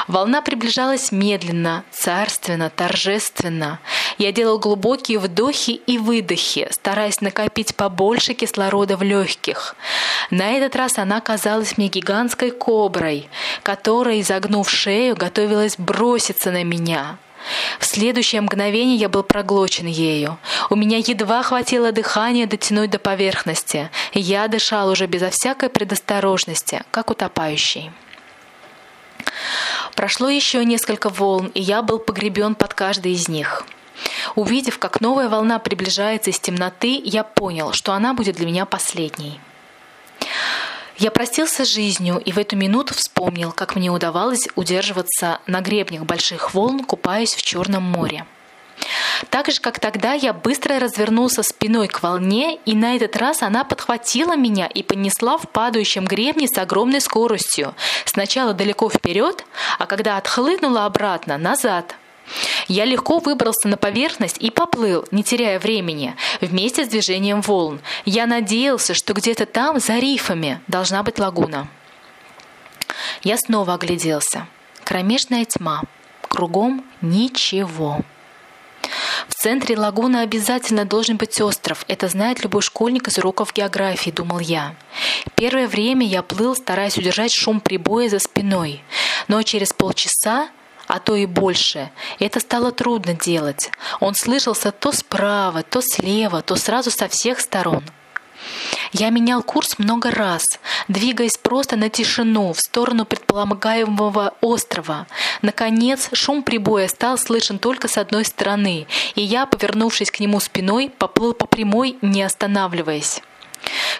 Волна 0.07 0.41
приближалась 0.41 1.11
медленно, 1.11 1.83
царственно, 1.91 2.69
торжественно. 2.69 3.79
Я 4.17 4.31
делал 4.31 4.59
глубокие 4.59 5.19
вдохи 5.19 5.71
и 5.71 5.97
выдохи, 5.97 6.67
стараясь 6.71 7.21
накопить 7.21 7.75
побольше 7.75 8.33
кислорода 8.33 8.97
в 8.97 9.03
легких. 9.03 9.75
На 10.29 10.51
этот 10.51 10.75
раз 10.75 10.97
она 10.97 11.21
казалась 11.21 11.77
мне 11.77 11.87
гигантской 11.87 12.51
коброй, 12.51 13.29
которая, 13.63 14.19
изогнув 14.19 14.69
шею, 14.69 15.15
готовилась 15.15 15.77
броситься 15.77 16.51
на 16.51 16.63
меня. 16.63 17.17
В 17.79 17.85
следующее 17.85 18.41
мгновение 18.41 18.95
я 18.95 19.09
был 19.09 19.23
проглочен 19.23 19.87
ею. 19.87 20.37
У 20.69 20.75
меня 20.75 20.97
едва 20.97 21.43
хватило 21.43 21.91
дыхания 21.91 22.47
дотянуть 22.47 22.91
до 22.91 22.99
поверхности. 22.99 23.89
Я 24.13 24.47
дышал 24.47 24.89
уже 24.89 25.07
безо 25.07 25.29
всякой 25.29 25.69
предосторожности, 25.69 26.83
как 26.91 27.09
утопающий. 27.09 27.91
Прошло 29.95 30.29
еще 30.29 30.63
несколько 30.65 31.09
волн, 31.09 31.51
и 31.53 31.61
я 31.61 31.81
был 31.81 31.99
погребен 31.99 32.55
под 32.55 32.73
каждой 32.73 33.13
из 33.13 33.27
них. 33.27 33.65
Увидев, 34.35 34.79
как 34.79 35.01
новая 35.01 35.29
волна 35.29 35.59
приближается 35.59 36.31
из 36.31 36.39
темноты, 36.39 36.99
я 37.03 37.23
понял, 37.23 37.73
что 37.73 37.93
она 37.93 38.13
будет 38.13 38.35
для 38.35 38.47
меня 38.47 38.65
последней. 38.65 39.39
Я 40.97 41.11
простился 41.11 41.65
с 41.65 41.69
жизнью 41.69 42.21
и 42.23 42.31
в 42.31 42.37
эту 42.37 42.55
минуту 42.55 42.93
вспомнил, 42.93 43.51
как 43.51 43.75
мне 43.75 43.89
удавалось 43.89 44.47
удерживаться 44.55 45.39
на 45.47 45.61
гребнях 45.61 46.03
больших 46.03 46.53
волн, 46.53 46.83
купаясь 46.83 47.33
в 47.33 47.41
Черном 47.41 47.83
море. 47.83 48.25
Так 49.29 49.49
же, 49.49 49.59
как 49.61 49.79
тогда, 49.79 50.13
я 50.13 50.33
быстро 50.33 50.79
развернулся 50.79 51.43
спиной 51.43 51.87
к 51.87 52.03
волне, 52.03 52.57
и 52.65 52.75
на 52.75 52.95
этот 52.95 53.15
раз 53.15 53.41
она 53.41 53.63
подхватила 53.63 54.35
меня 54.35 54.67
и 54.67 54.83
понесла 54.83 55.37
в 55.37 55.49
падающем 55.49 56.05
гребне 56.05 56.47
с 56.47 56.57
огромной 56.57 57.01
скоростью. 57.01 57.73
Сначала 58.05 58.53
далеко 58.53 58.89
вперед, 58.89 59.45
а 59.79 59.85
когда 59.85 60.17
отхлынула 60.17 60.85
обратно, 60.85 61.37
назад– 61.37 61.95
я 62.67 62.85
легко 62.85 63.19
выбрался 63.19 63.67
на 63.67 63.77
поверхность 63.77 64.37
и 64.39 64.49
поплыл, 64.49 65.05
не 65.11 65.23
теряя 65.23 65.59
времени, 65.59 66.15
вместе 66.41 66.85
с 66.85 66.87
движением 66.87 67.41
волн. 67.41 67.81
Я 68.05 68.25
надеялся, 68.25 68.93
что 68.93 69.13
где-то 69.13 69.45
там, 69.45 69.79
за 69.79 69.99
рифами, 69.99 70.61
должна 70.67 71.03
быть 71.03 71.19
лагуна. 71.19 71.67
Я 73.23 73.37
снова 73.37 73.75
огляделся. 73.75 74.47
Кромешная 74.83 75.45
тьма. 75.45 75.81
Кругом 76.21 76.83
ничего. 77.01 77.99
В 79.27 79.35
центре 79.35 79.77
лагуны 79.77 80.17
обязательно 80.17 80.85
должен 80.85 81.17
быть 81.17 81.39
остров. 81.41 81.85
Это 81.87 82.07
знает 82.07 82.43
любой 82.43 82.61
школьник 82.61 83.07
из 83.07 83.17
уроков 83.17 83.53
географии, 83.53 84.09
думал 84.09 84.39
я. 84.39 84.75
Первое 85.35 85.67
время 85.67 86.05
я 86.05 86.21
плыл, 86.21 86.55
стараясь 86.55 86.97
удержать 86.97 87.33
шум 87.33 87.61
прибоя 87.61 88.09
за 88.09 88.19
спиной. 88.19 88.83
Но 89.27 89.41
через 89.43 89.73
полчаса 89.73 90.49
а 90.93 90.99
то 90.99 91.15
и 91.15 91.25
больше. 91.25 91.89
Это 92.19 92.39
стало 92.39 92.71
трудно 92.71 93.15
делать. 93.15 93.71
Он 93.99 94.13
слышался 94.13 94.71
то 94.71 94.91
справа, 94.91 95.63
то 95.63 95.81
слева, 95.81 96.43
то 96.43 96.55
сразу 96.55 96.91
со 96.91 97.07
всех 97.07 97.39
сторон. 97.39 97.83
Я 98.91 99.09
менял 99.09 99.41
курс 99.41 99.79
много 99.79 100.11
раз, 100.11 100.43
двигаясь 100.87 101.37
просто 101.37 101.77
на 101.77 101.89
тишину 101.89 102.53
в 102.53 102.59
сторону 102.59 103.05
предполагаемого 103.05 104.35
острова. 104.41 105.07
Наконец, 105.41 106.09
шум 106.13 106.43
прибоя 106.43 106.87
стал 106.87 107.17
слышен 107.17 107.57
только 107.57 107.87
с 107.87 107.97
одной 107.97 108.23
стороны, 108.23 108.85
и 109.15 109.23
я, 109.23 109.47
повернувшись 109.47 110.11
к 110.11 110.19
нему 110.19 110.39
спиной, 110.39 110.91
поплыл 110.95 111.33
по 111.33 111.47
прямой, 111.47 111.97
не 112.03 112.21
останавливаясь. 112.21 113.23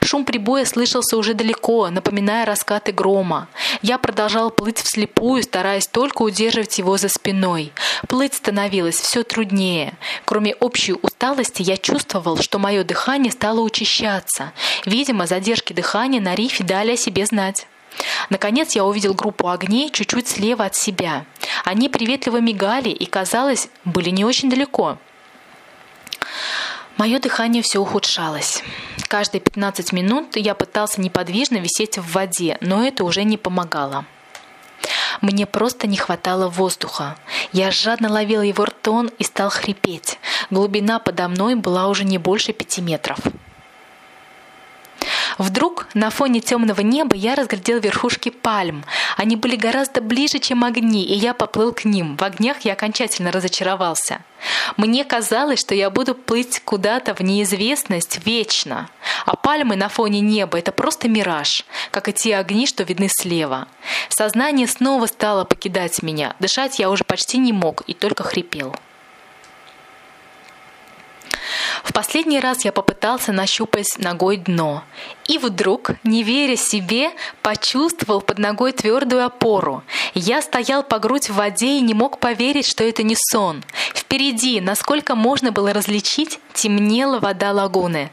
Шум 0.02 0.26
прибоя 0.26 0.66
слышался 0.66 1.18
уже 1.18 1.34
далеко, 1.34 1.90
напоминая 1.90 2.46
раскаты 2.46 2.92
грома. 2.92 3.48
Я 3.82 3.98
продолжал 3.98 4.52
плыть 4.52 4.80
вслепую, 4.80 5.44
стараясь 5.44 5.88
только 5.88 6.24
удерживать 6.24 6.78
его 6.78 6.98
за 6.98 7.10
спиной. 7.10 7.72
Плыть 8.08 8.34
становилось 8.34 9.00
все 9.00 9.24
труднее. 9.24 9.94
Кроме 10.26 10.56
общей 10.56 10.94
усталости, 10.94 11.62
я 11.62 11.78
чувствовал, 11.78 12.38
что 12.38 12.60
мое 12.60 12.84
дыхание 12.84 13.32
стало 13.32 13.62
учащаться. 13.62 14.52
Видимо, 14.86 15.28
задержки 15.28 15.74
дыхания 15.74 16.22
на 16.22 16.36
рифе 16.36 16.64
дали 16.64 16.92
о 16.92 16.98
себе 16.98 17.26
знать. 17.26 17.68
Наконец 18.30 18.76
я 18.76 18.86
увидел 18.86 19.14
группу 19.14 19.50
огней 19.50 19.90
чуть-чуть 19.90 20.28
слева 20.28 20.66
от 20.66 20.76
себя. 20.76 21.26
Они 21.64 21.90
приветливо 21.90 22.38
мигали 22.38 22.90
и, 22.90 23.06
казалось, 23.06 23.70
были 23.86 24.10
не 24.10 24.26
очень 24.26 24.50
далеко. 24.50 24.98
Мое 26.98 27.20
дыхание 27.20 27.64
все 27.64 27.80
ухудшалось. 27.80 28.64
Каждые 29.14 29.42
15 29.42 29.94
минут 29.94 30.36
я 30.38 30.56
пытался 30.56 31.00
неподвижно 31.00 31.58
висеть 31.58 32.00
в 32.00 32.14
воде, 32.14 32.58
но 32.62 32.84
это 32.84 33.04
уже 33.04 33.26
не 33.26 33.38
помогало. 33.38 34.06
Мне 35.22 35.46
просто 35.46 35.86
не 35.86 35.98
хватало 35.98 36.50
воздуха. 36.50 37.16
Я 37.52 37.70
жадно 37.70 38.12
ловил 38.12 38.42
его 38.42 38.66
ртом 38.66 39.12
и 39.20 39.24
стал 39.24 39.52
хрипеть. 39.52 40.18
Глубина 40.50 40.98
подо 40.98 41.28
мной 41.28 41.54
была 41.54 41.90
уже 41.90 42.06
не 42.06 42.18
больше 42.18 42.54
пяти 42.54 42.82
метров. 42.82 43.20
Вдруг 45.38 45.88
на 45.94 46.10
фоне 46.10 46.40
темного 46.40 46.82
неба 46.82 47.16
я 47.16 47.36
разглядел 47.36 47.80
верхушки 47.80 48.30
пальм. 48.30 48.84
Они 49.18 49.36
были 49.36 49.56
гораздо 49.56 50.02
ближе, 50.02 50.40
чем 50.40 50.64
огни, 50.64 51.04
и 51.04 51.14
я 51.14 51.34
поплыл 51.34 51.74
к 51.74 51.86
ним. 51.86 52.18
В 52.18 52.24
огнях 52.24 52.62
я 52.62 52.74
окончательно 52.74 53.32
разочаровался. 53.32 54.22
Мне 54.78 55.04
казалось, 55.06 55.60
что 55.60 55.76
я 55.76 55.90
буду 55.90 56.16
плыть 56.16 56.62
куда-то 56.64 57.14
в 57.14 57.22
неизвестность 57.22 58.26
вечно. 58.26 58.90
А 59.26 59.36
пальмы 59.36 59.76
на 59.76 59.90
фоне 59.90 60.20
неба— 60.20 60.58
это 60.60 60.72
просто 60.72 61.08
мираж, 61.08 61.66
как 61.92 62.10
и 62.10 62.14
те 62.14 62.36
огни, 62.38 62.68
что 62.68 62.84
видны 62.84 63.08
слева. 63.10 63.68
Сознание 64.10 64.68
снова 64.68 65.06
стало 65.06 65.46
покидать 65.46 66.04
меня. 66.04 66.36
Дышать 66.40 66.80
я 66.80 66.90
уже 66.90 67.04
почти 67.04 67.38
не 67.38 67.54
мог 67.54 67.84
и 67.88 67.94
только 67.94 68.24
хрипел. 68.24 68.76
В 71.84 71.92
последний 71.92 72.40
раз 72.40 72.64
я 72.64 72.72
попытался 72.72 73.34
нащупать 73.34 73.98
ногой 73.98 74.38
дно. 74.38 74.84
И 75.28 75.38
вдруг, 75.38 75.92
не 76.04 76.24
веря 76.24 76.56
себе, 76.56 77.12
почувствовал 77.42 78.22
под 78.22 78.40
ногой 78.40 78.72
твердую 78.72 79.26
опору. 79.26 79.84
Я 80.14 80.42
стоял 80.42 80.84
по 80.84 81.00
грудь 81.00 81.30
в 81.30 81.36
воде 81.36 81.78
и 81.78 81.82
не 81.82 81.94
мог 81.94 82.20
поверить, 82.20 82.66
что 82.66 82.84
это 82.86 83.04
не 83.04 83.16
сон. 83.18 83.64
Впереди, 83.94 84.62
насколько 84.62 85.16
можно 85.16 85.52
было 85.52 85.74
различить, 85.74 86.40
темнела 86.54 87.20
вода 87.20 87.52
лагуны. 87.52 88.12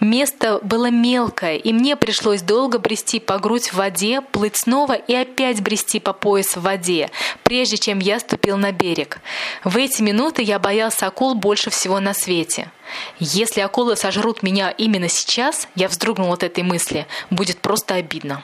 Место 0.00 0.60
было 0.62 0.90
мелкое, 0.90 1.56
и 1.56 1.72
мне 1.72 1.96
пришлось 1.96 2.42
долго 2.42 2.78
брести 2.78 3.20
по 3.20 3.38
грудь 3.38 3.68
в 3.68 3.74
воде, 3.74 4.20
плыть 4.20 4.56
снова 4.56 4.92
и 4.94 5.14
опять 5.14 5.60
брести 5.60 6.00
по 6.00 6.12
пояс 6.12 6.56
в 6.56 6.62
воде, 6.62 7.10
прежде 7.42 7.76
чем 7.76 7.98
я 7.98 8.20
ступил 8.20 8.56
на 8.56 8.72
берег. 8.72 9.20
В 9.64 9.76
эти 9.76 10.00
минуты 10.00 10.42
я 10.42 10.58
боялся 10.58 11.06
акул 11.08 11.34
больше 11.34 11.70
всего 11.70 12.00
на 12.00 12.14
свете. 12.14 12.70
Если 13.18 13.60
акулы 13.60 13.96
сожрут 13.96 14.42
меня 14.42 14.70
именно 14.70 15.08
сейчас, 15.08 15.68
я 15.74 15.88
вздрогнул 15.88 16.32
от 16.32 16.42
этой 16.42 16.64
мысли, 16.64 17.06
будет 17.30 17.58
просто 17.58 17.94
обидно. 17.94 18.42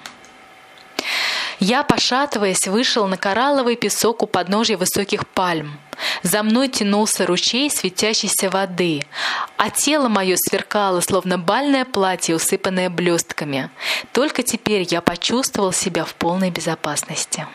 Я, 1.60 1.82
пошатываясь, 1.82 2.68
вышел 2.68 3.08
на 3.08 3.16
коралловый 3.16 3.74
песок 3.74 4.22
у 4.22 4.26
подножия 4.26 4.76
высоких 4.76 5.26
пальм. 5.26 5.78
За 6.22 6.44
мной 6.44 6.68
тянулся 6.68 7.26
ручей 7.26 7.68
светящейся 7.70 8.48
воды, 8.48 9.04
а 9.56 9.70
тело 9.70 10.08
мое 10.08 10.36
сверкало, 10.36 11.00
словно 11.00 11.36
бальное 11.36 11.84
платье, 11.84 12.36
усыпанное 12.36 12.90
блестками. 12.90 13.70
Только 14.12 14.44
теперь 14.44 14.86
я 14.88 15.00
почувствовал 15.00 15.72
себя 15.72 16.04
в 16.04 16.14
полной 16.14 16.50
безопасности. 16.50 17.46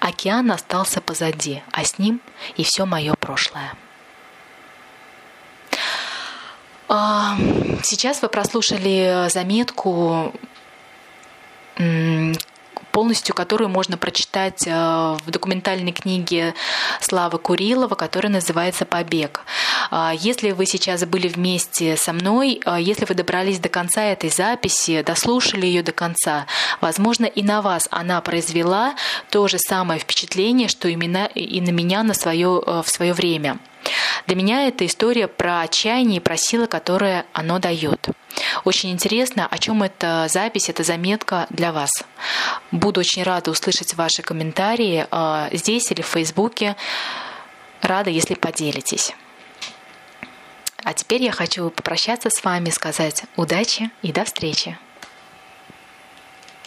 Океан 0.00 0.50
остался 0.50 1.00
позади, 1.00 1.62
а 1.70 1.84
с 1.84 1.98
ним 1.98 2.20
и 2.56 2.64
все 2.64 2.86
мое 2.86 3.14
прошлое. 3.14 3.74
А, 6.81 6.81
сейчас 7.82 8.20
вы 8.22 8.28
прослушали 8.28 9.28
заметку 9.30 10.32
полностью 12.92 13.34
которую 13.34 13.70
можно 13.70 13.96
прочитать 13.96 14.66
э, 14.66 14.70
в 14.70 15.30
документальной 15.30 15.92
книге 15.92 16.54
Славы 17.00 17.38
Курилова, 17.38 17.94
которая 17.94 18.30
называется 18.30 18.84
«Побег». 18.84 19.44
А, 19.94 20.14
если 20.14 20.52
вы 20.52 20.64
сейчас 20.64 21.04
были 21.04 21.28
вместе 21.28 21.98
со 21.98 22.14
мной, 22.14 22.62
а, 22.64 22.80
если 22.80 23.04
вы 23.04 23.14
добрались 23.14 23.58
до 23.58 23.68
конца 23.68 24.02
этой 24.04 24.30
записи, 24.30 25.02
дослушали 25.02 25.66
ее 25.66 25.82
до 25.82 25.92
конца, 25.92 26.46
возможно, 26.80 27.26
и 27.26 27.42
на 27.42 27.60
вас 27.60 27.88
она 27.90 28.18
произвела 28.22 28.94
то 29.28 29.46
же 29.48 29.58
самое 29.58 30.00
впечатление, 30.00 30.68
что 30.68 30.88
именно 30.88 31.26
и 31.34 31.60
на 31.60 31.68
меня 31.72 32.02
на 32.04 32.14
свое, 32.14 32.62
э, 32.66 32.82
в 32.82 32.88
свое 32.88 33.12
время. 33.12 33.58
Для 34.26 34.34
меня 34.34 34.66
это 34.66 34.86
история 34.86 35.28
про 35.28 35.60
отчаяние 35.60 36.16
и 36.16 36.20
про 36.20 36.38
силы, 36.38 36.68
которые 36.68 37.26
оно 37.34 37.58
дает. 37.58 38.08
Очень 38.64 38.92
интересно, 38.92 39.46
о 39.46 39.58
чем 39.58 39.82
эта 39.82 40.26
запись, 40.30 40.70
эта 40.70 40.84
заметка 40.84 41.46
для 41.50 41.70
вас. 41.70 41.90
Буду 42.70 43.00
очень 43.00 43.24
рада 43.24 43.50
услышать 43.50 43.92
ваши 43.92 44.22
комментарии 44.22 45.06
а, 45.10 45.50
здесь 45.52 45.90
или 45.90 46.00
в 46.00 46.06
Фейсбуке. 46.06 46.76
Рада, 47.82 48.08
если 48.08 48.32
поделитесь. 48.32 49.12
А 50.84 50.94
теперь 50.94 51.22
я 51.22 51.32
хочу 51.32 51.70
попрощаться 51.70 52.30
с 52.30 52.42
вами, 52.44 52.70
сказать 52.70 53.24
удачи 53.36 53.90
и 54.02 54.12
до 54.12 54.24
встречи. 54.24 54.78